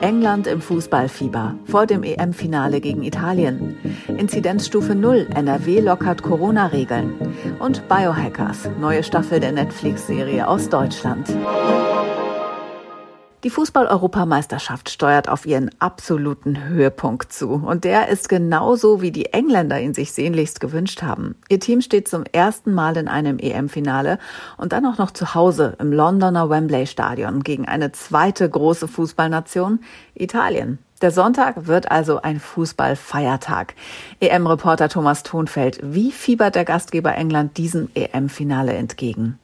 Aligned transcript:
England 0.00 0.46
im 0.46 0.60
Fußballfieber 0.60 1.56
vor 1.64 1.86
dem 1.86 2.02
EM-Finale 2.02 2.80
gegen 2.80 3.02
Italien. 3.02 3.76
Inzidenzstufe 4.06 4.94
0, 4.94 5.28
NRW 5.34 5.80
lockert 5.80 6.22
Corona-Regeln. 6.22 7.14
Und 7.58 7.88
Biohackers, 7.88 8.70
neue 8.80 9.02
Staffel 9.02 9.40
der 9.40 9.52
Netflix-Serie 9.52 10.46
aus 10.46 10.68
Deutschland. 10.68 11.28
Die 13.44 13.50
Fußball-Europameisterschaft 13.50 14.90
steuert 14.90 15.28
auf 15.28 15.46
ihren 15.46 15.70
absoluten 15.78 16.64
Höhepunkt 16.64 17.32
zu. 17.32 17.50
Und 17.50 17.84
der 17.84 18.08
ist 18.08 18.28
genauso, 18.28 19.00
wie 19.00 19.12
die 19.12 19.26
Engländer 19.26 19.80
ihn 19.80 19.94
sich 19.94 20.10
sehnlichst 20.10 20.58
gewünscht 20.58 21.02
haben. 21.02 21.36
Ihr 21.48 21.60
Team 21.60 21.80
steht 21.80 22.08
zum 22.08 22.24
ersten 22.24 22.74
Mal 22.74 22.96
in 22.96 23.06
einem 23.06 23.38
EM-Finale 23.38 24.18
und 24.56 24.72
dann 24.72 24.84
auch 24.86 24.98
noch 24.98 25.12
zu 25.12 25.36
Hause 25.36 25.76
im 25.78 25.92
Londoner 25.92 26.50
Wembley 26.50 26.88
Stadion 26.88 27.44
gegen 27.44 27.68
eine 27.68 27.92
zweite 27.92 28.50
große 28.50 28.88
Fußballnation, 28.88 29.80
Italien. 30.14 30.78
Der 31.00 31.12
Sonntag 31.12 31.68
wird 31.68 31.92
also 31.92 32.20
ein 32.20 32.40
Fußballfeiertag. 32.40 33.74
EM-Reporter 34.18 34.88
Thomas 34.88 35.22
Thonfeld, 35.22 35.78
wie 35.84 36.10
fiebert 36.10 36.56
der 36.56 36.64
Gastgeber 36.64 37.14
England 37.14 37.56
diesem 37.56 37.88
EM-Finale 37.94 38.72
entgegen? 38.72 39.38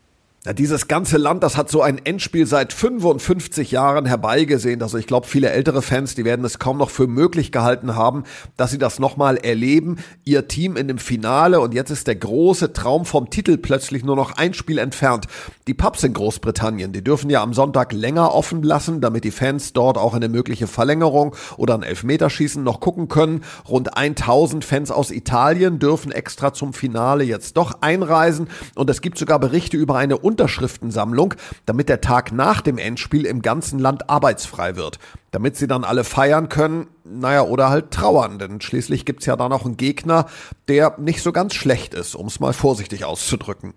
Ja, 0.46 0.52
dieses 0.52 0.88
ganze 0.88 1.16
Land, 1.16 1.42
das 1.42 1.56
hat 1.56 1.70
so 1.70 1.80
ein 1.80 2.04
Endspiel 2.04 2.44
seit 2.44 2.74
55 2.74 3.70
Jahren 3.70 4.04
herbeigesehen. 4.04 4.82
Also 4.82 4.98
ich 4.98 5.06
glaube, 5.06 5.26
viele 5.26 5.48
ältere 5.48 5.80
Fans, 5.80 6.14
die 6.14 6.26
werden 6.26 6.44
es 6.44 6.58
kaum 6.58 6.76
noch 6.76 6.90
für 6.90 7.06
möglich 7.06 7.50
gehalten 7.50 7.96
haben, 7.96 8.24
dass 8.58 8.70
sie 8.70 8.76
das 8.76 8.98
nochmal 8.98 9.38
erleben. 9.38 9.96
Ihr 10.22 10.46
Team 10.46 10.76
in 10.76 10.86
dem 10.86 10.98
Finale 10.98 11.60
und 11.60 11.72
jetzt 11.72 11.88
ist 11.88 12.08
der 12.08 12.16
große 12.16 12.74
Traum 12.74 13.06
vom 13.06 13.30
Titel 13.30 13.56
plötzlich 13.56 14.04
nur 14.04 14.16
noch 14.16 14.36
ein 14.36 14.52
Spiel 14.52 14.76
entfernt. 14.76 15.28
Die 15.66 15.72
Pubs 15.72 16.04
in 16.04 16.12
Großbritannien, 16.12 16.92
die 16.92 17.02
dürfen 17.02 17.30
ja 17.30 17.42
am 17.42 17.54
Sonntag 17.54 17.94
länger 17.94 18.34
offen 18.34 18.62
lassen, 18.62 19.00
damit 19.00 19.24
die 19.24 19.30
Fans 19.30 19.72
dort 19.72 19.96
auch 19.96 20.12
eine 20.12 20.28
mögliche 20.28 20.66
Verlängerung 20.66 21.34
oder 21.56 21.72
ein 21.72 21.82
Elfmeterschießen 21.82 22.62
noch 22.62 22.80
gucken 22.80 23.08
können. 23.08 23.44
Rund 23.66 23.96
1000 23.96 24.62
Fans 24.62 24.90
aus 24.90 25.10
Italien 25.10 25.78
dürfen 25.78 26.12
extra 26.12 26.52
zum 26.52 26.74
Finale 26.74 27.24
jetzt 27.24 27.56
doch 27.56 27.78
einreisen 27.80 28.48
und 28.74 28.90
es 28.90 29.00
gibt 29.00 29.16
sogar 29.16 29.38
Berichte 29.38 29.78
über 29.78 29.96
eine 29.96 30.18
Unterschriftensammlung, 30.34 31.34
damit 31.64 31.88
der 31.88 32.00
Tag 32.00 32.32
nach 32.32 32.60
dem 32.60 32.76
Endspiel 32.76 33.24
im 33.24 33.40
ganzen 33.40 33.78
Land 33.78 34.10
arbeitsfrei 34.10 34.74
wird. 34.74 34.98
Damit 35.30 35.56
sie 35.56 35.68
dann 35.68 35.84
alle 35.84 36.02
feiern 36.02 36.48
können, 36.48 36.88
naja, 37.04 37.42
oder 37.42 37.70
halt 37.70 37.92
trauern, 37.92 38.40
denn 38.40 38.60
schließlich 38.60 39.04
gibt's 39.04 39.26
ja 39.26 39.36
da 39.36 39.48
noch 39.48 39.64
einen 39.64 39.76
Gegner, 39.76 40.26
der 40.66 40.96
nicht 40.98 41.22
so 41.22 41.30
ganz 41.30 41.54
schlecht 41.54 41.94
ist, 41.94 42.16
um 42.16 42.26
es 42.26 42.40
mal 42.40 42.52
vorsichtig 42.52 43.04
auszudrücken. 43.04 43.74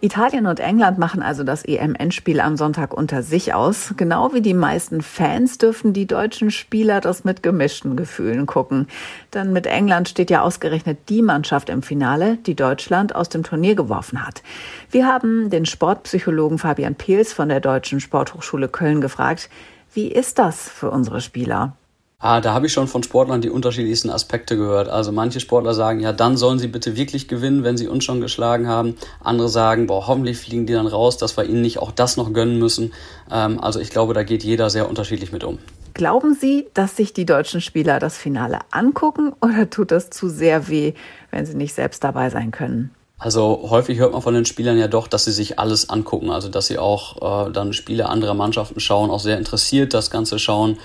Italien 0.00 0.46
und 0.46 0.60
England 0.60 0.96
machen 0.98 1.22
also 1.22 1.42
das 1.42 1.64
EM-Endspiel 1.64 2.40
am 2.40 2.56
Sonntag 2.56 2.94
unter 2.94 3.24
sich 3.24 3.52
aus. 3.52 3.94
Genau 3.96 4.32
wie 4.32 4.40
die 4.40 4.54
meisten 4.54 5.02
Fans 5.02 5.58
dürfen 5.58 5.92
die 5.92 6.06
deutschen 6.06 6.52
Spieler 6.52 7.00
das 7.00 7.24
mit 7.24 7.42
gemischten 7.42 7.96
Gefühlen 7.96 8.46
gucken. 8.46 8.86
Denn 9.34 9.52
mit 9.52 9.66
England 9.66 10.08
steht 10.08 10.30
ja 10.30 10.42
ausgerechnet 10.42 10.98
die 11.08 11.20
Mannschaft 11.20 11.68
im 11.68 11.82
Finale, 11.82 12.36
die 12.46 12.54
Deutschland 12.54 13.16
aus 13.16 13.28
dem 13.28 13.42
Turnier 13.42 13.74
geworfen 13.74 14.24
hat. 14.24 14.44
Wir 14.92 15.08
haben 15.08 15.50
den 15.50 15.66
Sportpsychologen 15.66 16.58
Fabian 16.58 16.94
Peels 16.94 17.32
von 17.32 17.48
der 17.48 17.58
Deutschen 17.58 17.98
Sporthochschule 17.98 18.68
Köln 18.68 19.00
gefragt, 19.00 19.50
wie 19.94 20.06
ist 20.06 20.38
das 20.38 20.68
für 20.68 20.92
unsere 20.92 21.20
Spieler? 21.20 21.76
Ah, 22.20 22.40
da 22.40 22.52
habe 22.52 22.66
ich 22.66 22.72
schon 22.72 22.88
von 22.88 23.04
Sportlern 23.04 23.42
die 23.42 23.48
unterschiedlichsten 23.48 24.10
Aspekte 24.10 24.56
gehört. 24.56 24.88
Also 24.88 25.12
manche 25.12 25.38
Sportler 25.38 25.72
sagen, 25.72 26.00
ja, 26.00 26.12
dann 26.12 26.36
sollen 26.36 26.58
sie 26.58 26.66
bitte 26.66 26.96
wirklich 26.96 27.28
gewinnen, 27.28 27.62
wenn 27.62 27.76
sie 27.76 27.86
uns 27.86 28.02
schon 28.02 28.20
geschlagen 28.20 28.66
haben. 28.66 28.96
Andere 29.22 29.48
sagen, 29.48 29.86
boah, 29.86 30.08
hoffentlich 30.08 30.36
fliegen 30.36 30.66
die 30.66 30.72
dann 30.72 30.88
raus, 30.88 31.16
dass 31.16 31.36
wir 31.36 31.44
ihnen 31.44 31.62
nicht 31.62 31.78
auch 31.78 31.92
das 31.92 32.16
noch 32.16 32.32
gönnen 32.32 32.58
müssen. 32.58 32.92
Ähm, 33.30 33.60
also 33.60 33.78
ich 33.78 33.90
glaube, 33.90 34.14
da 34.14 34.24
geht 34.24 34.42
jeder 34.42 34.68
sehr 34.68 34.88
unterschiedlich 34.88 35.30
mit 35.30 35.44
um. 35.44 35.60
Glauben 35.94 36.34
Sie, 36.34 36.66
dass 36.74 36.96
sich 36.96 37.12
die 37.12 37.24
deutschen 37.24 37.60
Spieler 37.60 38.00
das 38.00 38.18
Finale 38.18 38.58
angucken 38.72 39.32
oder 39.40 39.70
tut 39.70 39.92
das 39.92 40.10
zu 40.10 40.28
sehr 40.28 40.66
weh, 40.66 40.94
wenn 41.30 41.46
sie 41.46 41.56
nicht 41.56 41.72
selbst 41.72 42.02
dabei 42.02 42.30
sein 42.30 42.50
können? 42.50 42.90
Also 43.20 43.66
häufig 43.70 43.98
hört 43.98 44.12
man 44.12 44.22
von 44.22 44.34
den 44.34 44.44
Spielern 44.44 44.78
ja 44.78 44.86
doch, 44.86 45.08
dass 45.08 45.24
sie 45.24 45.32
sich 45.32 45.58
alles 45.58 45.90
angucken, 45.90 46.30
also 46.30 46.48
dass 46.48 46.66
sie 46.66 46.78
auch 46.78 47.48
äh, 47.48 47.52
dann 47.52 47.72
Spiele 47.72 48.08
anderer 48.08 48.34
Mannschaften 48.34 48.78
schauen, 48.78 49.10
auch 49.10 49.18
sehr 49.18 49.38
interessiert 49.38 49.94
das 49.94 50.10
Ganze 50.10 50.38
schauen 50.38 50.78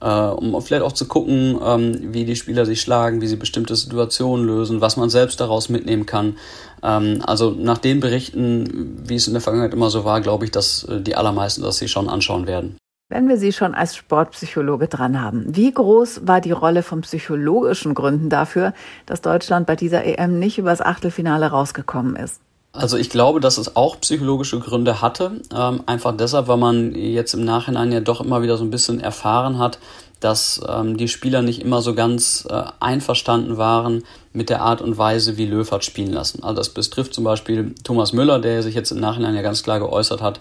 äh, 0.00 0.08
um 0.08 0.60
vielleicht 0.62 0.82
auch 0.82 0.92
zu 0.92 1.06
gucken, 1.06 1.58
ähm, 1.64 2.12
wie 2.12 2.24
die 2.24 2.36
Spieler 2.36 2.66
sich 2.66 2.80
schlagen, 2.80 3.20
wie 3.20 3.26
sie 3.26 3.36
bestimmte 3.36 3.76
Situationen 3.76 4.46
lösen, 4.46 4.80
was 4.80 4.96
man 4.96 5.10
selbst 5.10 5.40
daraus 5.40 5.68
mitnehmen 5.68 6.06
kann. 6.06 6.36
Ähm, 6.82 7.22
also 7.26 7.50
nach 7.50 7.78
den 7.78 8.00
Berichten, 8.00 8.98
wie 9.06 9.16
es 9.16 9.26
in 9.26 9.34
der 9.34 9.42
Vergangenheit 9.42 9.74
immer 9.74 9.90
so 9.90 10.04
war, 10.04 10.20
glaube 10.20 10.44
ich, 10.44 10.50
dass 10.50 10.84
äh, 10.84 11.00
die 11.00 11.16
allermeisten 11.16 11.62
das 11.62 11.78
sich 11.78 11.90
schon 11.90 12.08
anschauen 12.08 12.46
werden. 12.46 12.76
Wenn 13.12 13.28
wir 13.28 13.38
Sie 13.38 13.52
schon 13.52 13.74
als 13.74 13.96
Sportpsychologe 13.96 14.86
dran 14.86 15.20
haben, 15.20 15.44
wie 15.48 15.72
groß 15.72 16.28
war 16.28 16.40
die 16.40 16.52
Rolle 16.52 16.84
von 16.84 17.00
psychologischen 17.00 17.92
Gründen 17.92 18.28
dafür, 18.28 18.72
dass 19.06 19.20
Deutschland 19.20 19.66
bei 19.66 19.74
dieser 19.74 20.04
EM 20.04 20.38
nicht 20.38 20.58
übers 20.58 20.80
Achtelfinale 20.80 21.46
rausgekommen 21.46 22.14
ist? 22.14 22.40
Also 22.72 22.96
ich 22.96 23.10
glaube, 23.10 23.40
dass 23.40 23.58
es 23.58 23.74
auch 23.74 24.00
psychologische 24.00 24.60
Gründe 24.60 25.00
hatte. 25.00 25.40
Ähm, 25.54 25.82
einfach 25.86 26.16
deshalb, 26.16 26.46
weil 26.46 26.56
man 26.56 26.94
jetzt 26.94 27.34
im 27.34 27.44
Nachhinein 27.44 27.90
ja 27.90 28.00
doch 28.00 28.20
immer 28.20 28.42
wieder 28.42 28.56
so 28.56 28.64
ein 28.64 28.70
bisschen 28.70 29.00
erfahren 29.00 29.58
hat, 29.58 29.78
dass 30.20 30.60
ähm, 30.68 30.96
die 30.96 31.08
Spieler 31.08 31.42
nicht 31.42 31.62
immer 31.62 31.82
so 31.82 31.94
ganz 31.94 32.46
äh, 32.48 32.62
einverstanden 32.78 33.56
waren 33.56 34.04
mit 34.32 34.50
der 34.50 34.62
Art 34.62 34.82
und 34.82 34.98
Weise, 34.98 35.36
wie 35.36 35.46
Löw 35.46 35.68
hat 35.70 35.84
spielen 35.84 36.12
lassen. 36.12 36.44
Also 36.44 36.56
das 36.56 36.68
betrifft 36.68 37.14
zum 37.14 37.24
Beispiel 37.24 37.74
Thomas 37.82 38.12
Müller, 38.12 38.38
der 38.38 38.62
sich 38.62 38.74
jetzt 38.74 38.92
im 38.92 39.00
Nachhinein 39.00 39.34
ja 39.34 39.42
ganz 39.42 39.62
klar 39.62 39.80
geäußert 39.80 40.20
hat, 40.20 40.38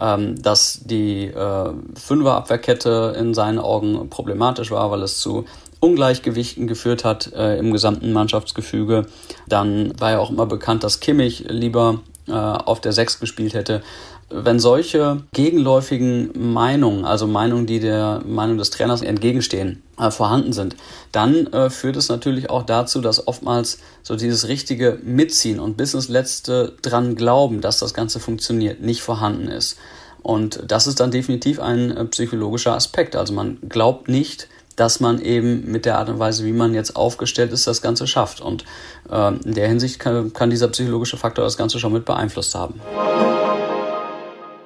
ähm, 0.00 0.40
dass 0.42 0.80
die 0.84 1.26
äh, 1.26 1.72
Fünferabwehrkette 1.94 3.14
in 3.18 3.34
seinen 3.34 3.58
Augen 3.58 4.08
problematisch 4.08 4.70
war, 4.70 4.90
weil 4.90 5.02
es 5.02 5.18
zu 5.18 5.44
Ungleichgewichten 5.80 6.66
geführt 6.66 7.04
hat 7.04 7.32
äh, 7.32 7.58
im 7.58 7.72
gesamten 7.72 8.12
Mannschaftsgefüge. 8.12 9.06
Dann 9.46 9.98
war 9.98 10.12
ja 10.12 10.18
auch 10.18 10.30
immer 10.30 10.46
bekannt, 10.46 10.84
dass 10.84 11.00
Kimmich 11.00 11.44
lieber 11.48 12.00
äh, 12.26 12.32
auf 12.32 12.80
der 12.80 12.92
Sechs 12.92 13.20
gespielt 13.20 13.54
hätte. 13.54 13.82
Wenn 14.30 14.60
solche 14.60 15.22
gegenläufigen 15.32 16.52
Meinungen, 16.52 17.06
also 17.06 17.26
Meinungen, 17.26 17.66
die 17.66 17.80
der 17.80 18.20
Meinung 18.26 18.58
des 18.58 18.68
Trainers 18.68 19.00
entgegenstehen, 19.00 19.82
äh, 19.98 20.10
vorhanden 20.10 20.52
sind, 20.52 20.76
dann 21.12 21.46
äh, 21.46 21.70
führt 21.70 21.96
es 21.96 22.10
natürlich 22.10 22.50
auch 22.50 22.64
dazu, 22.64 23.00
dass 23.00 23.26
oftmals 23.26 23.78
so 24.02 24.16
dieses 24.16 24.48
richtige 24.48 24.98
Mitziehen 25.02 25.60
und 25.60 25.78
bis 25.78 25.94
ins 25.94 26.08
Letzte 26.08 26.74
dran 26.82 27.14
glauben, 27.14 27.62
dass 27.62 27.78
das 27.78 27.94
Ganze 27.94 28.20
funktioniert, 28.20 28.82
nicht 28.82 29.00
vorhanden 29.00 29.48
ist. 29.48 29.78
Und 30.22 30.62
das 30.66 30.86
ist 30.86 31.00
dann 31.00 31.10
definitiv 31.10 31.58
ein 31.58 31.96
äh, 31.96 32.04
psychologischer 32.04 32.74
Aspekt. 32.74 33.16
Also 33.16 33.32
man 33.32 33.56
glaubt 33.66 34.08
nicht, 34.08 34.48
dass 34.78 35.00
man 35.00 35.20
eben 35.20 35.70
mit 35.70 35.84
der 35.84 35.98
Art 35.98 36.08
und 36.08 36.18
Weise, 36.18 36.44
wie 36.44 36.52
man 36.52 36.72
jetzt 36.72 36.94
aufgestellt 36.94 37.52
ist, 37.52 37.66
das 37.66 37.82
Ganze 37.82 38.06
schafft. 38.06 38.40
Und 38.40 38.64
äh, 39.10 39.34
in 39.34 39.54
der 39.54 39.68
Hinsicht 39.68 39.98
kann, 39.98 40.32
kann 40.32 40.50
dieser 40.50 40.68
psychologische 40.68 41.16
Faktor 41.16 41.44
das 41.44 41.56
Ganze 41.56 41.78
schon 41.78 41.92
mit 41.92 42.04
beeinflusst 42.04 42.54
haben. 42.54 42.80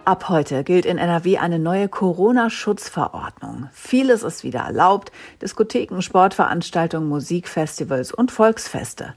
Ab 0.04 0.28
heute 0.28 0.64
gilt 0.64 0.84
in 0.84 0.98
NRW 0.98 1.38
eine 1.38 1.58
neue 1.58 1.88
Corona-Schutzverordnung. 1.88 3.68
Vieles 3.72 4.22
ist 4.22 4.42
wieder 4.42 4.60
erlaubt. 4.60 5.12
Diskotheken, 5.40 6.02
Sportveranstaltungen, 6.02 7.08
Musikfestivals 7.08 8.12
und 8.12 8.32
Volksfeste. 8.32 9.14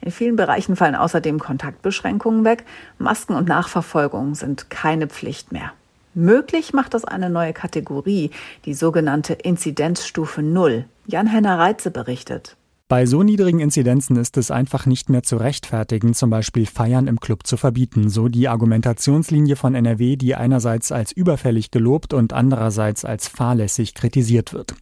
In 0.00 0.10
vielen 0.10 0.34
Bereichen 0.34 0.74
fallen 0.74 0.96
außerdem 0.96 1.38
Kontaktbeschränkungen 1.38 2.44
weg. 2.44 2.64
Masken 2.98 3.34
und 3.34 3.46
Nachverfolgung 3.46 4.34
sind 4.34 4.70
keine 4.70 5.06
Pflicht 5.06 5.52
mehr. 5.52 5.72
Möglich 6.14 6.74
macht 6.74 6.92
das 6.94 7.04
eine 7.04 7.30
neue 7.30 7.54
Kategorie, 7.54 8.30
die 8.66 8.74
sogenannte 8.74 9.32
Inzidenzstufe 9.32 10.42
Null. 10.42 10.84
Jan-Henner 11.06 11.58
Reitze 11.58 11.90
berichtet. 11.90 12.56
Bei 12.92 13.06
so 13.06 13.22
niedrigen 13.22 13.60
Inzidenzen 13.60 14.16
ist 14.16 14.36
es 14.36 14.50
einfach 14.50 14.84
nicht 14.84 15.08
mehr 15.08 15.22
zu 15.22 15.38
rechtfertigen, 15.38 16.12
zum 16.12 16.28
Beispiel 16.28 16.66
Feiern 16.66 17.06
im 17.06 17.20
Club 17.20 17.46
zu 17.46 17.56
verbieten, 17.56 18.10
so 18.10 18.28
die 18.28 18.48
Argumentationslinie 18.48 19.56
von 19.56 19.74
NRW, 19.74 20.16
die 20.16 20.34
einerseits 20.34 20.92
als 20.92 21.10
überfällig 21.10 21.70
gelobt 21.70 22.12
und 22.12 22.34
andererseits 22.34 23.06
als 23.06 23.28
fahrlässig 23.28 23.94
kritisiert 23.94 24.52
wird. 24.52 24.74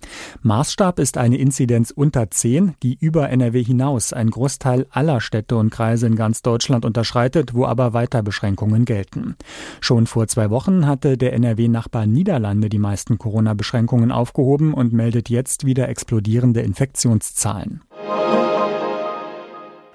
Maßstab 0.42 0.98
ist 0.98 1.18
eine 1.18 1.36
Inzidenz 1.36 1.92
unter 1.92 2.28
10, 2.28 2.74
die 2.82 2.98
über 2.98 3.30
NRW 3.30 3.62
hinaus 3.62 4.12
ein 4.12 4.30
Großteil 4.30 4.88
aller 4.90 5.20
Städte 5.20 5.54
und 5.54 5.70
Kreise 5.70 6.08
in 6.08 6.16
ganz 6.16 6.42
Deutschland 6.42 6.84
unterschreitet, 6.84 7.54
wo 7.54 7.64
aber 7.64 7.92
weiter 7.92 8.24
Beschränkungen 8.24 8.86
gelten. 8.86 9.36
Schon 9.80 10.08
vor 10.08 10.26
zwei 10.26 10.50
Wochen 10.50 10.84
hatte 10.84 11.16
der 11.16 11.32
NRW-Nachbar 11.34 12.06
Niederlande 12.06 12.70
die 12.70 12.80
meisten 12.80 13.18
Corona-Beschränkungen 13.18 14.10
aufgehoben 14.10 14.74
und 14.74 14.92
meldet 14.92 15.28
jetzt 15.28 15.64
wieder 15.64 15.88
explodierende 15.88 16.62
Infektionszahlen. 16.62 17.82
Thank 18.10 18.34
you. 18.34 18.39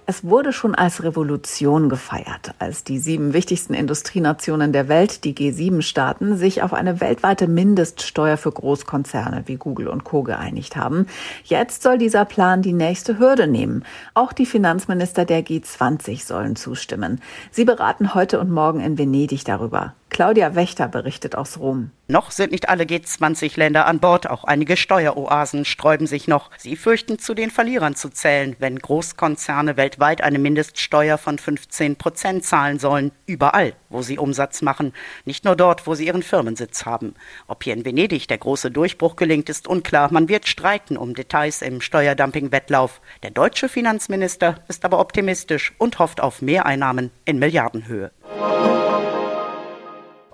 Es 0.07 0.23
wurde 0.23 0.53
schon 0.53 0.75
als 0.75 1.01
Revolution 1.01 1.89
gefeiert, 1.89 2.53
als 2.59 2.83
die 2.83 2.99
sieben 2.99 3.33
wichtigsten 3.33 3.73
Industrienationen 3.73 4.71
der 4.71 4.87
Welt, 4.87 5.23
die 5.23 5.33
G7-Staaten, 5.33 6.37
sich 6.37 6.61
auf 6.61 6.73
eine 6.73 7.01
weltweite 7.01 7.47
Mindeststeuer 7.47 8.37
für 8.37 8.51
Großkonzerne 8.51 9.43
wie 9.47 9.55
Google 9.55 9.87
und 9.87 10.03
Co. 10.03 10.21
geeinigt 10.21 10.75
haben. 10.75 11.07
Jetzt 11.43 11.81
soll 11.81 11.97
dieser 11.97 12.25
Plan 12.25 12.61
die 12.61 12.73
nächste 12.73 13.17
Hürde 13.17 13.47
nehmen. 13.47 13.83
Auch 14.13 14.31
die 14.31 14.45
Finanzminister 14.45 15.25
der 15.25 15.43
G20 15.43 16.23
sollen 16.23 16.55
zustimmen. 16.55 17.19
Sie 17.49 17.65
beraten 17.65 18.13
heute 18.13 18.39
und 18.39 18.51
morgen 18.51 18.81
in 18.81 18.99
Venedig 18.99 19.43
darüber. 19.43 19.95
Claudia 20.11 20.55
Wächter 20.55 20.87
berichtet 20.87 21.35
aus 21.35 21.59
Rom. 21.59 21.89
Noch 22.07 22.31
sind 22.31 22.51
nicht 22.51 22.69
alle 22.69 22.83
G20-Länder 22.83 23.85
an 23.85 23.99
Bord, 23.99 24.29
auch 24.29 24.43
einige 24.45 24.77
Steueroasen 24.77 25.65
sträuben 25.65 26.07
sich 26.07 26.27
noch. 26.27 26.51
Sie 26.57 26.77
fürchten, 26.77 27.19
zu 27.19 27.33
den 27.33 27.49
Verlierern 27.49 27.95
zu 27.95 28.09
zählen, 28.09 28.55
wenn 28.59 28.79
Großkonzerne 28.79 29.75
weltweit 29.75 29.94
eine 29.99 30.39
Mindeststeuer 30.39 31.17
von 31.17 31.37
15 31.37 31.95
Prozent 31.95 32.45
zahlen 32.45 32.79
sollen, 32.79 33.11
überall, 33.25 33.73
wo 33.89 34.01
sie 34.01 34.17
Umsatz 34.17 34.61
machen, 34.61 34.93
nicht 35.25 35.45
nur 35.45 35.55
dort, 35.55 35.87
wo 35.87 35.95
sie 35.95 36.07
ihren 36.07 36.23
Firmensitz 36.23 36.85
haben. 36.85 37.15
Ob 37.47 37.63
hier 37.63 37.73
in 37.73 37.85
Venedig 37.85 38.27
der 38.27 38.37
große 38.37 38.71
Durchbruch 38.71 39.15
gelingt, 39.15 39.49
ist 39.49 39.67
unklar. 39.67 40.11
Man 40.11 40.29
wird 40.29 40.47
streiten 40.47 40.97
um 40.97 41.15
Details 41.15 41.61
im 41.61 41.81
Steuerdumping-Wettlauf. 41.81 43.01
Der 43.23 43.31
deutsche 43.31 43.69
Finanzminister 43.69 44.63
ist 44.67 44.85
aber 44.85 44.99
optimistisch 44.99 45.73
und 45.77 45.99
hofft 45.99 46.21
auf 46.21 46.41
Mehreinnahmen 46.41 47.11
in 47.25 47.39
Milliardenhöhe. 47.39 48.11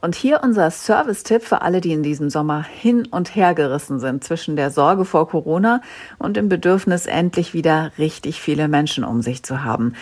Und 0.01 0.15
hier 0.15 0.41
unser 0.43 0.71
Service-Tipp 0.71 1.43
für 1.43 1.61
alle, 1.61 1.79
die 1.79 1.93
in 1.93 2.01
diesem 2.01 2.31
Sommer 2.31 2.63
hin 2.63 3.05
und 3.05 3.35
her 3.35 3.53
gerissen 3.53 3.99
sind 3.99 4.23
zwischen 4.23 4.55
der 4.55 4.71
Sorge 4.71 5.05
vor 5.05 5.27
Corona 5.27 5.81
und 6.17 6.37
dem 6.37 6.49
Bedürfnis, 6.49 7.05
endlich 7.05 7.53
wieder 7.53 7.91
richtig 7.99 8.41
viele 8.41 8.67
Menschen 8.67 9.03
um 9.03 9.21
sich 9.21 9.43
zu 9.43 9.63
haben. 9.63 9.93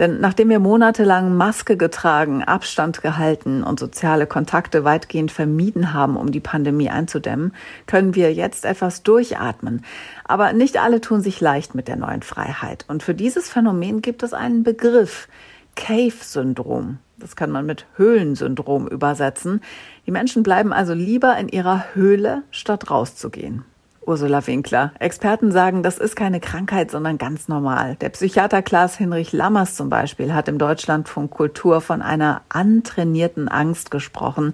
Denn 0.00 0.20
nachdem 0.20 0.48
wir 0.48 0.58
monatelang 0.58 1.36
Maske 1.36 1.76
getragen, 1.76 2.42
Abstand 2.42 3.00
gehalten 3.00 3.62
und 3.62 3.78
soziale 3.78 4.26
Kontakte 4.26 4.82
weitgehend 4.82 5.30
vermieden 5.30 5.92
haben, 5.92 6.16
um 6.16 6.32
die 6.32 6.40
Pandemie 6.40 6.90
einzudämmen, 6.90 7.54
können 7.86 8.16
wir 8.16 8.34
jetzt 8.34 8.64
etwas 8.64 9.04
durchatmen. 9.04 9.84
Aber 10.24 10.52
nicht 10.52 10.80
alle 10.80 11.00
tun 11.00 11.20
sich 11.20 11.40
leicht 11.40 11.76
mit 11.76 11.86
der 11.86 11.94
neuen 11.96 12.22
Freiheit. 12.22 12.84
Und 12.88 13.04
für 13.04 13.14
dieses 13.14 13.48
Phänomen 13.48 14.02
gibt 14.02 14.24
es 14.24 14.32
einen 14.32 14.64
Begriff. 14.64 15.28
Cave-Syndrom. 15.76 16.98
Das 17.24 17.36
kann 17.36 17.50
man 17.50 17.64
mit 17.64 17.86
Höhlensyndrom 17.96 18.86
übersetzen. 18.86 19.62
Die 20.04 20.10
Menschen 20.10 20.42
bleiben 20.42 20.74
also 20.74 20.92
lieber 20.92 21.38
in 21.38 21.48
ihrer 21.48 21.94
Höhle, 21.94 22.42
statt 22.50 22.90
rauszugehen. 22.90 23.64
Ursula 24.04 24.46
Winkler. 24.46 24.92
Experten 24.98 25.50
sagen, 25.50 25.82
das 25.82 25.96
ist 25.96 26.16
keine 26.16 26.38
Krankheit, 26.38 26.90
sondern 26.90 27.16
ganz 27.16 27.48
normal. 27.48 27.96
Der 28.02 28.10
Psychiater 28.10 28.60
Klaas 28.60 28.98
Hinrich 28.98 29.32
Lammers 29.32 29.74
zum 29.74 29.88
Beispiel 29.88 30.34
hat 30.34 30.48
im 30.48 30.58
Deutschlandfunk 30.58 31.30
Kultur 31.30 31.80
von 31.80 32.02
einer 32.02 32.42
antrainierten 32.50 33.48
Angst 33.48 33.90
gesprochen. 33.90 34.52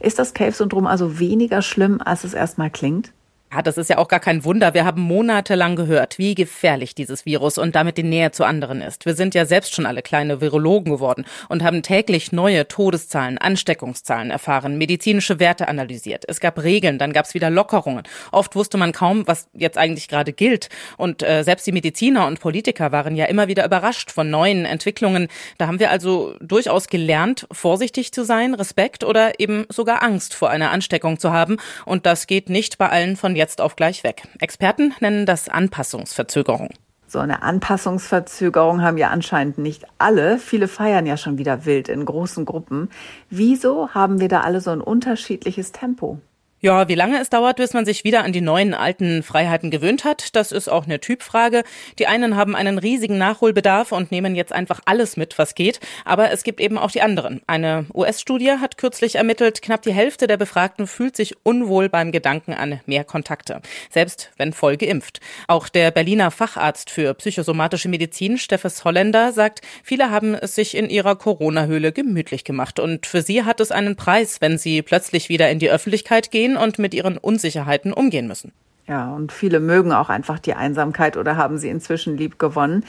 Ist 0.00 0.18
das 0.18 0.34
Cave-Syndrom 0.34 0.88
also 0.88 1.20
weniger 1.20 1.62
schlimm, 1.62 2.00
als 2.04 2.24
es 2.24 2.34
erstmal 2.34 2.70
klingt? 2.70 3.12
Ja, 3.50 3.62
das 3.62 3.78
ist 3.78 3.88
ja 3.88 3.96
auch 3.96 4.08
gar 4.08 4.20
kein 4.20 4.44
Wunder. 4.44 4.74
Wir 4.74 4.84
haben 4.84 5.00
monatelang 5.00 5.74
gehört, 5.74 6.18
wie 6.18 6.34
gefährlich 6.34 6.94
dieses 6.94 7.24
Virus 7.24 7.56
und 7.56 7.74
damit 7.74 7.96
die 7.96 8.02
Nähe 8.02 8.30
zu 8.30 8.44
anderen 8.44 8.82
ist. 8.82 9.06
Wir 9.06 9.14
sind 9.14 9.34
ja 9.34 9.46
selbst 9.46 9.74
schon 9.74 9.86
alle 9.86 10.02
kleine 10.02 10.42
Virologen 10.42 10.92
geworden 10.92 11.24
und 11.48 11.62
haben 11.62 11.82
täglich 11.82 12.30
neue 12.30 12.68
Todeszahlen, 12.68 13.38
Ansteckungszahlen 13.38 14.30
erfahren, 14.30 14.76
medizinische 14.76 15.40
Werte 15.40 15.66
analysiert. 15.66 16.24
Es 16.28 16.40
gab 16.40 16.62
Regeln, 16.62 16.98
dann 16.98 17.14
gab 17.14 17.24
es 17.24 17.32
wieder 17.32 17.48
Lockerungen. 17.48 18.02
Oft 18.32 18.54
wusste 18.54 18.76
man 18.76 18.92
kaum, 18.92 19.26
was 19.26 19.48
jetzt 19.54 19.78
eigentlich 19.78 20.08
gerade 20.08 20.34
gilt. 20.34 20.68
Und 20.98 21.22
äh, 21.22 21.42
selbst 21.42 21.66
die 21.66 21.72
Mediziner 21.72 22.26
und 22.26 22.40
Politiker 22.40 22.92
waren 22.92 23.16
ja 23.16 23.24
immer 23.24 23.48
wieder 23.48 23.64
überrascht 23.64 24.10
von 24.10 24.28
neuen 24.28 24.66
Entwicklungen. 24.66 25.28
Da 25.56 25.68
haben 25.68 25.80
wir 25.80 25.90
also 25.90 26.34
durchaus 26.40 26.88
gelernt, 26.88 27.46
vorsichtig 27.50 28.12
zu 28.12 28.24
sein, 28.24 28.52
Respekt 28.52 29.04
oder 29.04 29.40
eben 29.40 29.64
sogar 29.70 30.02
Angst 30.02 30.34
vor 30.34 30.50
einer 30.50 30.70
Ansteckung 30.70 31.18
zu 31.18 31.32
haben. 31.32 31.56
Und 31.86 32.04
das 32.04 32.26
geht 32.26 32.50
nicht 32.50 32.76
bei 32.76 32.90
allen 32.90 33.16
von 33.16 33.37
jetzt 33.38 33.62
auf 33.62 33.74
gleich 33.74 34.04
weg. 34.04 34.28
Experten 34.40 34.92
nennen 35.00 35.24
das 35.24 35.48
Anpassungsverzögerung. 35.48 36.68
So 37.06 37.20
eine 37.20 37.42
Anpassungsverzögerung 37.42 38.82
haben 38.82 38.98
ja 38.98 39.08
anscheinend 39.08 39.56
nicht 39.56 39.86
alle. 39.96 40.38
Viele 40.38 40.68
feiern 40.68 41.06
ja 41.06 41.16
schon 41.16 41.38
wieder 41.38 41.64
wild 41.64 41.88
in 41.88 42.04
großen 42.04 42.44
Gruppen. 42.44 42.90
Wieso 43.30 43.94
haben 43.94 44.20
wir 44.20 44.28
da 44.28 44.42
alle 44.42 44.60
so 44.60 44.70
ein 44.72 44.82
unterschiedliches 44.82 45.72
Tempo? 45.72 46.18
Ja, 46.60 46.88
wie 46.88 46.96
lange 46.96 47.20
es 47.20 47.30
dauert, 47.30 47.58
bis 47.58 47.72
man 47.72 47.84
sich 47.84 48.02
wieder 48.02 48.24
an 48.24 48.32
die 48.32 48.40
neuen 48.40 48.74
alten 48.74 49.22
Freiheiten 49.22 49.70
gewöhnt 49.70 50.02
hat, 50.02 50.34
das 50.34 50.50
ist 50.50 50.66
auch 50.66 50.86
eine 50.86 50.98
Typfrage. 50.98 51.62
Die 52.00 52.08
einen 52.08 52.34
haben 52.34 52.56
einen 52.56 52.78
riesigen 52.78 53.16
Nachholbedarf 53.16 53.92
und 53.92 54.10
nehmen 54.10 54.34
jetzt 54.34 54.52
einfach 54.52 54.80
alles 54.84 55.16
mit, 55.16 55.38
was 55.38 55.54
geht. 55.54 55.78
Aber 56.04 56.32
es 56.32 56.42
gibt 56.42 56.58
eben 56.58 56.76
auch 56.76 56.90
die 56.90 57.00
anderen. 57.00 57.42
Eine 57.46 57.86
US-Studie 57.94 58.54
hat 58.60 58.76
kürzlich 58.76 59.14
ermittelt, 59.14 59.62
knapp 59.62 59.82
die 59.82 59.92
Hälfte 59.92 60.26
der 60.26 60.36
Befragten 60.36 60.88
fühlt 60.88 61.14
sich 61.14 61.36
unwohl 61.44 61.88
beim 61.88 62.10
Gedanken 62.10 62.54
an 62.54 62.80
mehr 62.86 63.04
Kontakte, 63.04 63.60
selbst 63.88 64.32
wenn 64.36 64.52
voll 64.52 64.76
geimpft. 64.76 65.20
Auch 65.46 65.68
der 65.68 65.92
Berliner 65.92 66.32
Facharzt 66.32 66.90
für 66.90 67.14
psychosomatische 67.14 67.88
Medizin, 67.88 68.36
Steffes 68.36 68.84
Holländer, 68.84 69.32
sagt, 69.32 69.60
viele 69.84 70.10
haben 70.10 70.34
es 70.34 70.56
sich 70.56 70.76
in 70.76 70.90
ihrer 70.90 71.14
Corona-Höhle 71.14 71.92
gemütlich 71.92 72.42
gemacht. 72.42 72.80
Und 72.80 73.06
für 73.06 73.22
sie 73.22 73.44
hat 73.44 73.60
es 73.60 73.70
einen 73.70 73.94
Preis, 73.94 74.40
wenn 74.40 74.58
sie 74.58 74.82
plötzlich 74.82 75.28
wieder 75.28 75.48
in 75.50 75.60
die 75.60 75.70
Öffentlichkeit 75.70 76.32
gehen 76.32 76.47
stehen 76.48 76.56
und 76.56 76.78
mit 76.78 76.94
ihren 76.94 77.18
Unsicherheiten 77.18 77.92
umgehen 77.92 78.26
müssen. 78.26 78.52
Ja, 78.86 79.14
und 79.14 79.32
viele 79.32 79.60
mögen 79.60 79.92
auch 79.92 80.08
einfach 80.08 80.38
die 80.38 80.54
Einsamkeit 80.54 81.18
oder 81.18 81.36
haben 81.36 81.58
sie 81.58 81.68
inzwischen 81.68 82.16
lieb 82.16 82.38
gewonnen. 82.38 82.84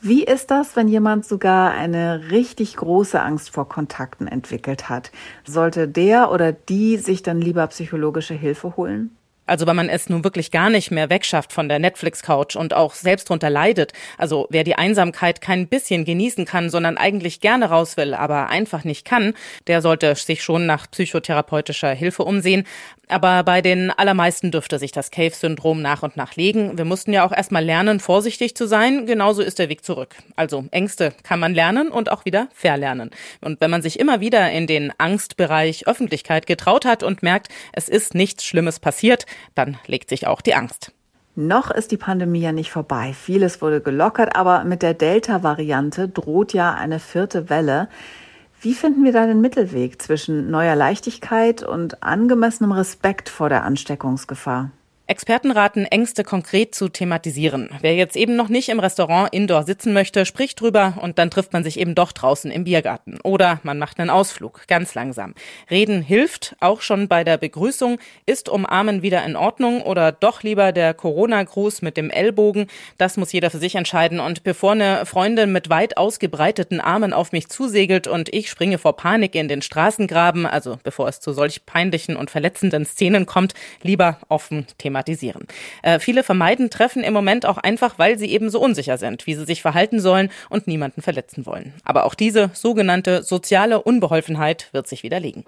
Wie 0.00 0.22
ist 0.22 0.50
das, 0.50 0.76
wenn 0.76 0.86
jemand 0.86 1.26
sogar 1.26 1.72
eine 1.72 2.30
richtig 2.30 2.76
große 2.76 3.20
Angst 3.20 3.50
vor 3.50 3.68
Kontakten 3.68 4.28
entwickelt 4.28 4.88
hat? 4.88 5.10
Sollte 5.44 5.88
der 5.88 6.30
oder 6.30 6.52
die 6.52 6.98
sich 6.98 7.22
dann 7.22 7.40
lieber 7.40 7.66
psychologische 7.66 8.34
Hilfe 8.34 8.76
holen? 8.76 9.16
Also 9.50 9.66
wenn 9.66 9.74
man 9.74 9.88
es 9.88 10.08
nun 10.08 10.22
wirklich 10.22 10.52
gar 10.52 10.70
nicht 10.70 10.92
mehr 10.92 11.10
wegschafft 11.10 11.52
von 11.52 11.68
der 11.68 11.80
Netflix-Couch 11.80 12.54
und 12.54 12.72
auch 12.72 12.94
selbst 12.94 13.28
drunter 13.28 13.50
leidet. 13.50 13.92
Also 14.16 14.46
wer 14.48 14.62
die 14.62 14.76
Einsamkeit 14.76 15.40
kein 15.40 15.66
bisschen 15.66 16.04
genießen 16.04 16.44
kann, 16.44 16.70
sondern 16.70 16.96
eigentlich 16.96 17.40
gerne 17.40 17.68
raus 17.68 17.96
will, 17.96 18.14
aber 18.14 18.48
einfach 18.48 18.84
nicht 18.84 19.04
kann, 19.04 19.34
der 19.66 19.82
sollte 19.82 20.14
sich 20.14 20.44
schon 20.44 20.66
nach 20.66 20.88
psychotherapeutischer 20.88 21.90
Hilfe 21.90 22.22
umsehen. 22.22 22.64
Aber 23.08 23.42
bei 23.42 23.60
den 23.60 23.90
allermeisten 23.90 24.52
dürfte 24.52 24.78
sich 24.78 24.92
das 24.92 25.10
Cave-Syndrom 25.10 25.82
nach 25.82 26.04
und 26.04 26.16
nach 26.16 26.36
legen. 26.36 26.78
Wir 26.78 26.84
mussten 26.84 27.12
ja 27.12 27.26
auch 27.26 27.32
erstmal 27.32 27.64
lernen, 27.64 27.98
vorsichtig 27.98 28.54
zu 28.54 28.68
sein. 28.68 29.04
Genauso 29.04 29.42
ist 29.42 29.58
der 29.58 29.68
Weg 29.68 29.84
zurück. 29.84 30.14
Also 30.36 30.64
Ängste 30.70 31.12
kann 31.24 31.40
man 31.40 31.52
lernen 31.52 31.88
und 31.88 32.12
auch 32.12 32.24
wieder 32.24 32.48
verlernen. 32.54 33.10
Und 33.40 33.60
wenn 33.60 33.70
man 33.70 33.82
sich 33.82 33.98
immer 33.98 34.20
wieder 34.20 34.52
in 34.52 34.68
den 34.68 34.92
Angstbereich 34.98 35.88
Öffentlichkeit 35.88 36.46
getraut 36.46 36.84
hat 36.84 37.02
und 37.02 37.24
merkt, 37.24 37.48
es 37.72 37.88
ist 37.88 38.14
nichts 38.14 38.44
Schlimmes 38.44 38.78
passiert, 38.78 39.26
dann 39.54 39.78
legt 39.86 40.08
sich 40.08 40.26
auch 40.26 40.40
die 40.40 40.54
Angst. 40.54 40.92
Noch 41.36 41.70
ist 41.70 41.92
die 41.92 41.96
Pandemie 41.96 42.40
ja 42.40 42.52
nicht 42.52 42.70
vorbei. 42.70 43.14
Vieles 43.14 43.62
wurde 43.62 43.80
gelockert, 43.80 44.36
aber 44.36 44.64
mit 44.64 44.82
der 44.82 44.94
Delta-Variante 44.94 46.08
droht 46.08 46.52
ja 46.52 46.74
eine 46.74 46.98
vierte 46.98 47.48
Welle. 47.48 47.88
Wie 48.60 48.74
finden 48.74 49.04
wir 49.04 49.12
da 49.12 49.26
den 49.26 49.40
Mittelweg 49.40 50.02
zwischen 50.02 50.50
neuer 50.50 50.76
Leichtigkeit 50.76 51.62
und 51.62 52.02
angemessenem 52.02 52.72
Respekt 52.72 53.28
vor 53.28 53.48
der 53.48 53.64
Ansteckungsgefahr? 53.64 54.70
Experten 55.10 55.50
raten, 55.50 55.86
Ängste 55.86 56.22
konkret 56.22 56.72
zu 56.72 56.88
thematisieren. 56.88 57.70
Wer 57.80 57.96
jetzt 57.96 58.14
eben 58.14 58.36
noch 58.36 58.48
nicht 58.48 58.68
im 58.68 58.78
Restaurant 58.78 59.34
indoor 59.34 59.64
sitzen 59.64 59.92
möchte, 59.92 60.24
spricht 60.24 60.60
drüber 60.60 60.98
und 61.02 61.18
dann 61.18 61.32
trifft 61.32 61.52
man 61.52 61.64
sich 61.64 61.80
eben 61.80 61.96
doch 61.96 62.12
draußen 62.12 62.48
im 62.48 62.62
Biergarten. 62.62 63.18
Oder 63.24 63.58
man 63.64 63.76
macht 63.80 63.98
einen 63.98 64.08
Ausflug, 64.08 64.68
ganz 64.68 64.94
langsam. 64.94 65.34
Reden 65.68 66.00
hilft, 66.00 66.54
auch 66.60 66.80
schon 66.80 67.08
bei 67.08 67.24
der 67.24 67.38
Begrüßung. 67.38 67.98
Ist 68.24 68.48
Umarmen 68.48 69.02
wieder 69.02 69.24
in 69.24 69.34
Ordnung 69.34 69.82
oder 69.82 70.12
doch 70.12 70.44
lieber 70.44 70.70
der 70.70 70.94
Corona-Gruß 70.94 71.82
mit 71.82 71.96
dem 71.96 72.10
Ellbogen? 72.10 72.68
Das 72.96 73.16
muss 73.16 73.32
jeder 73.32 73.50
für 73.50 73.58
sich 73.58 73.74
entscheiden. 73.74 74.20
Und 74.20 74.44
bevor 74.44 74.72
eine 74.72 75.06
Freundin 75.06 75.50
mit 75.50 75.70
weit 75.70 75.96
ausgebreiteten 75.96 76.80
Armen 76.80 77.12
auf 77.12 77.32
mich 77.32 77.48
zusegelt 77.48 78.06
und 78.06 78.32
ich 78.32 78.48
springe 78.48 78.78
vor 78.78 78.94
Panik 78.94 79.34
in 79.34 79.48
den 79.48 79.60
Straßengraben, 79.60 80.46
also 80.46 80.78
bevor 80.84 81.08
es 81.08 81.18
zu 81.18 81.32
solch 81.32 81.66
peinlichen 81.66 82.14
und 82.14 82.30
verletzenden 82.30 82.84
Szenen 82.84 83.26
kommt, 83.26 83.54
lieber 83.82 84.18
offen 84.28 84.68
thematisieren 84.78 84.99
thematisieren. 85.00 85.46
Äh, 85.82 85.98
viele 85.98 86.22
vermeiden 86.22 86.70
Treffen 86.70 87.02
im 87.02 87.12
Moment 87.12 87.46
auch 87.46 87.58
einfach, 87.58 87.98
weil 87.98 88.18
sie 88.18 88.30
eben 88.30 88.50
so 88.50 88.60
unsicher 88.60 88.98
sind, 88.98 89.26
wie 89.26 89.34
sie 89.34 89.44
sich 89.44 89.62
verhalten 89.62 90.00
sollen 90.00 90.30
und 90.48 90.66
niemanden 90.66 91.02
verletzen 91.02 91.46
wollen. 91.46 91.72
Aber 91.84 92.04
auch 92.04 92.14
diese 92.14 92.50
sogenannte 92.52 93.22
soziale 93.22 93.82
Unbeholfenheit 93.82 94.68
wird 94.72 94.86
sich 94.88 95.02
widerlegen. 95.02 95.44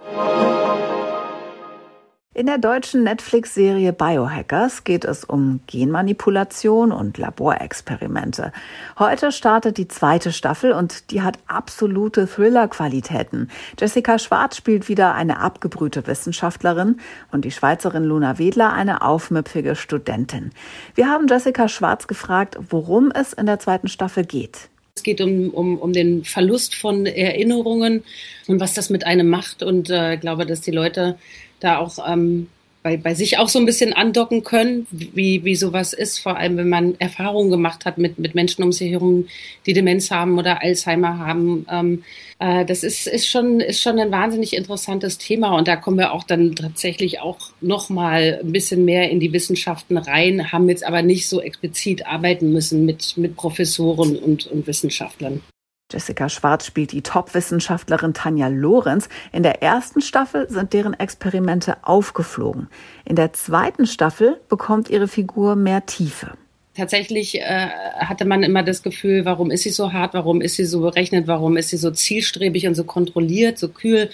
In 2.35 2.47
der 2.47 2.57
deutschen 2.57 3.03
Netflix-Serie 3.03 3.93
Biohackers 3.93 4.83
geht 4.83 5.05
es 5.05 5.23
um 5.23 5.59
Genmanipulation 5.67 6.91
und 6.91 7.19
Laborexperimente. 7.19 8.51
Heute 8.97 9.31
startet 9.31 9.77
die 9.77 9.87
zweite 9.87 10.31
Staffel 10.31 10.71
und 10.71 11.11
die 11.11 11.21
hat 11.21 11.37
absolute 11.45 12.25
Thriller-Qualitäten. 12.25 13.51
Jessica 13.79 14.17
Schwarz 14.17 14.57
spielt 14.57 14.89
wieder 14.89 15.13
eine 15.13 15.41
abgebrühte 15.41 16.07
Wissenschaftlerin 16.07 16.99
und 17.31 17.45
die 17.45 17.51
Schweizerin 17.51 18.03
Luna 18.03 18.39
Wedler 18.39 18.73
eine 18.73 19.03
aufmüpfige 19.03 19.75
Studentin. 19.75 20.49
Wir 20.95 21.09
haben 21.09 21.27
Jessica 21.27 21.67
Schwarz 21.67 22.07
gefragt, 22.07 22.57
worum 22.71 23.11
es 23.11 23.33
in 23.33 23.45
der 23.45 23.59
zweiten 23.59 23.89
Staffel 23.89 24.25
geht. 24.25 24.69
Es 24.95 25.03
geht 25.03 25.21
um, 25.21 25.49
um, 25.51 25.77
um 25.77 25.93
den 25.93 26.23
Verlust 26.23 26.73
von 26.73 27.05
Erinnerungen 27.05 28.03
und 28.47 28.59
was 28.59 28.73
das 28.73 28.89
mit 28.89 29.05
einem 29.05 29.27
macht. 29.27 29.61
Und 29.61 29.91
äh, 29.91 30.15
ich 30.15 30.19
glaube, 30.19 30.47
dass 30.47 30.61
die 30.61 30.71
Leute 30.71 31.17
da 31.63 31.77
auch 31.77 31.97
ähm, 32.07 32.47
bei, 32.83 32.97
bei 32.97 33.13
sich 33.15 33.37
auch 33.37 33.47
so 33.47 33.57
ein 33.57 33.65
bisschen 33.65 33.93
andocken 33.93 34.43
können, 34.43 34.85
wie, 34.91 35.43
wie 35.45 35.55
sowas 35.55 35.93
ist, 35.93 36.19
vor 36.19 36.37
allem 36.37 36.57
wenn 36.57 36.69
man 36.69 36.95
Erfahrungen 36.99 37.49
gemacht 37.49 37.85
hat 37.85 37.97
mit, 37.97 38.19
mit 38.19 38.35
Menschen 38.35 38.63
um 38.63 38.71
sich 38.73 38.91
herum, 38.91 39.27
die 39.65 39.73
Demenz 39.73 40.11
haben 40.11 40.37
oder 40.37 40.61
Alzheimer 40.61 41.17
haben. 41.17 41.65
Ähm, 41.71 42.03
äh, 42.39 42.65
das 42.65 42.83
ist, 42.83 43.07
ist, 43.07 43.27
schon, 43.27 43.61
ist 43.61 43.81
schon 43.81 43.97
ein 43.99 44.11
wahnsinnig 44.11 44.53
interessantes 44.53 45.17
Thema 45.17 45.55
und 45.57 45.67
da 45.67 45.77
kommen 45.77 45.97
wir 45.97 46.11
auch 46.11 46.23
dann 46.23 46.55
tatsächlich 46.55 47.21
auch 47.21 47.39
nochmal 47.61 48.41
ein 48.43 48.51
bisschen 48.51 48.83
mehr 48.83 49.09
in 49.09 49.21
die 49.21 49.31
Wissenschaften 49.31 49.97
rein, 49.97 50.51
haben 50.51 50.67
jetzt 50.67 50.85
aber 50.85 51.01
nicht 51.01 51.29
so 51.29 51.41
explizit 51.41 52.05
arbeiten 52.05 52.51
müssen 52.51 52.85
mit, 52.85 53.17
mit 53.17 53.35
Professoren 53.37 54.17
und, 54.17 54.45
und 54.47 54.67
Wissenschaftlern. 54.67 55.41
Jessica 55.93 56.27
Schwarz 56.27 56.65
spielt 56.65 56.91
die 56.91 57.03
Top-Wissenschaftlerin 57.03 58.15
Tanja 58.15 58.47
Lorenz. 58.47 59.09
In 59.31 59.43
der 59.43 59.61
ersten 59.61 60.01
Staffel 60.01 60.49
sind 60.49 60.73
deren 60.73 60.95
Experimente 60.95 61.77
aufgeflogen. 61.83 62.67
In 63.05 63.15
der 63.15 63.31
zweiten 63.33 63.85
Staffel 63.85 64.41
bekommt 64.49 64.89
ihre 64.89 65.07
Figur 65.07 65.55
mehr 65.55 65.85
Tiefe. 65.85 66.31
Tatsächlich 66.75 67.39
äh, 67.39 67.67
hatte 67.97 68.25
man 68.25 68.41
immer 68.41 68.63
das 68.63 68.81
Gefühl, 68.81 69.25
warum 69.25 69.51
ist 69.51 69.61
sie 69.61 69.69
so 69.69 69.93
hart, 69.93 70.15
warum 70.15 70.41
ist 70.41 70.55
sie 70.55 70.65
so 70.65 70.81
berechnet, 70.81 71.27
warum 71.27 71.55
ist 71.55 71.69
sie 71.69 71.77
so 71.77 71.91
zielstrebig 71.91 72.65
und 72.65 72.73
so 72.73 72.83
kontrolliert, 72.83 73.59
so 73.59 73.69
kühl. 73.69 74.09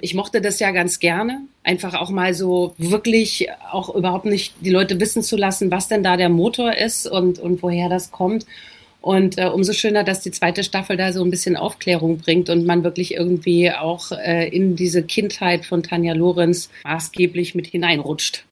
Ich 0.00 0.14
mochte 0.14 0.40
das 0.40 0.60
ja 0.60 0.70
ganz 0.70 1.00
gerne, 1.00 1.40
einfach 1.64 1.94
auch 1.94 2.10
mal 2.10 2.32
so 2.32 2.74
wirklich 2.78 3.48
auch 3.72 3.92
überhaupt 3.92 4.24
nicht 4.24 4.54
die 4.60 4.70
Leute 4.70 5.00
wissen 5.00 5.24
zu 5.24 5.36
lassen, 5.36 5.72
was 5.72 5.88
denn 5.88 6.04
da 6.04 6.16
der 6.16 6.28
Motor 6.28 6.76
ist 6.76 7.08
und, 7.08 7.40
und 7.40 7.60
woher 7.64 7.88
das 7.88 8.12
kommt. 8.12 8.46
Und 9.06 9.38
äh, 9.38 9.46
umso 9.46 9.72
schöner, 9.72 10.02
dass 10.02 10.20
die 10.20 10.32
zweite 10.32 10.64
Staffel 10.64 10.96
da 10.96 11.12
so 11.12 11.22
ein 11.22 11.30
bisschen 11.30 11.54
Aufklärung 11.54 12.18
bringt 12.18 12.50
und 12.50 12.66
man 12.66 12.82
wirklich 12.82 13.14
irgendwie 13.14 13.70
auch 13.70 14.10
äh, 14.10 14.48
in 14.48 14.74
diese 14.74 15.04
Kindheit 15.04 15.64
von 15.64 15.84
Tanja 15.84 16.12
Lorenz 16.12 16.70
maßgeblich 16.82 17.54
mit 17.54 17.68
hineinrutscht. 17.68 18.46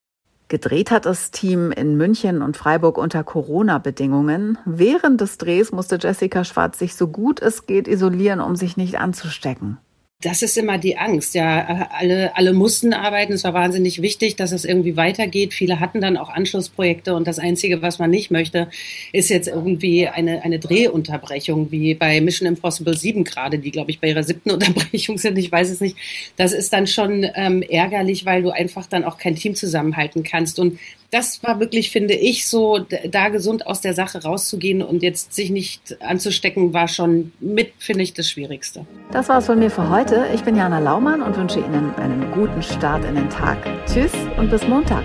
Gedreht 0.46 0.92
hat 0.92 1.06
das 1.06 1.32
Team 1.32 1.72
in 1.72 1.96
München 1.96 2.40
und 2.40 2.56
Freiburg 2.56 2.98
unter 2.98 3.24
Corona-Bedingungen. 3.24 4.56
Während 4.64 5.20
des 5.20 5.38
Drehs 5.38 5.72
musste 5.72 5.98
Jessica 6.00 6.44
Schwarz 6.44 6.78
sich 6.78 6.94
so 6.94 7.08
gut 7.08 7.42
es 7.42 7.66
geht 7.66 7.88
isolieren, 7.88 8.38
um 8.38 8.54
sich 8.54 8.76
nicht 8.76 8.96
anzustecken 9.00 9.78
das 10.20 10.42
ist 10.42 10.56
immer 10.56 10.78
die 10.78 10.96
Angst. 10.96 11.34
Ja, 11.34 11.88
alle, 11.92 12.34
alle 12.36 12.54
mussten 12.54 12.94
arbeiten. 12.94 13.34
Es 13.34 13.44
war 13.44 13.52
wahnsinnig 13.52 14.00
wichtig, 14.00 14.36
dass 14.36 14.52
es 14.52 14.64
irgendwie 14.64 14.96
weitergeht. 14.96 15.52
Viele 15.52 15.80
hatten 15.80 16.00
dann 16.00 16.16
auch 16.16 16.30
Anschlussprojekte 16.30 17.14
und 17.14 17.26
das 17.26 17.38
Einzige, 17.38 17.82
was 17.82 17.98
man 17.98 18.10
nicht 18.10 18.30
möchte, 18.30 18.68
ist 19.12 19.28
jetzt 19.28 19.48
irgendwie 19.48 20.08
eine, 20.08 20.42
eine 20.42 20.58
Drehunterbrechung, 20.58 21.70
wie 21.70 21.94
bei 21.94 22.20
Mission 22.22 22.48
Impossible 22.48 22.96
7 22.96 23.24
gerade, 23.24 23.58
die, 23.58 23.70
glaube 23.70 23.90
ich, 23.90 24.00
bei 24.00 24.08
ihrer 24.08 24.22
siebten 24.22 24.50
Unterbrechung 24.52 25.18
sind. 25.18 25.36
Ich 25.36 25.52
weiß 25.52 25.70
es 25.70 25.80
nicht. 25.80 25.96
Das 26.36 26.52
ist 26.52 26.72
dann 26.72 26.86
schon 26.86 27.26
ähm, 27.34 27.60
ärgerlich, 27.62 28.24
weil 28.24 28.42
du 28.42 28.50
einfach 28.50 28.86
dann 28.86 29.04
auch 29.04 29.18
kein 29.18 29.36
Team 29.36 29.54
zusammenhalten 29.54 30.22
kannst. 30.22 30.58
Und 30.58 30.78
das 31.14 31.44
war 31.44 31.60
wirklich, 31.60 31.92
finde 31.92 32.14
ich, 32.14 32.48
so, 32.48 32.80
da 33.08 33.28
gesund 33.28 33.68
aus 33.68 33.80
der 33.80 33.94
Sache 33.94 34.24
rauszugehen 34.24 34.82
und 34.82 35.00
jetzt 35.04 35.32
sich 35.32 35.50
nicht 35.50 35.96
anzustecken, 36.02 36.74
war 36.74 36.88
schon 36.88 37.32
mit, 37.38 37.72
finde 37.78 38.02
ich, 38.02 38.14
das 38.14 38.28
Schwierigste. 38.28 38.84
Das 39.12 39.28
war's 39.28 39.46
von 39.46 39.60
mir 39.60 39.70
für 39.70 39.88
heute. 39.90 40.26
Ich 40.34 40.42
bin 40.42 40.56
Jana 40.56 40.80
Laumann 40.80 41.22
und 41.22 41.36
wünsche 41.36 41.60
Ihnen 41.60 41.94
einen 41.94 42.32
guten 42.32 42.62
Start 42.64 43.04
in 43.04 43.14
den 43.14 43.30
Tag. 43.30 43.58
Tschüss 43.86 44.12
und 44.36 44.50
bis 44.50 44.66
Montag. 44.66 45.04